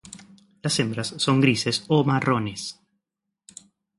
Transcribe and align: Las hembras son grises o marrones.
Las 0.63 0.79
hembras 0.79 1.13
son 1.17 1.39
grises 1.41 1.85
o 1.87 2.03
marrones. 2.03 2.81